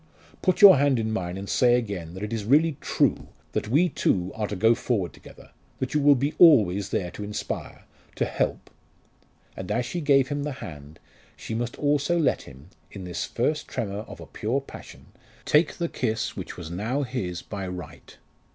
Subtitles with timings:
[0.41, 3.87] Put your hand in mine, and say again that it is really true that we
[3.87, 7.83] two are to go forward together that you will be always there to inspire
[8.15, 8.71] to help"
[9.55, 10.99] And as she gave him the hand,
[11.35, 15.05] she must also let him in this first tremor of a pure passion
[15.45, 18.17] take the kiss which was now his by right.